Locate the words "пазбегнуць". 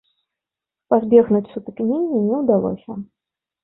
0.93-1.43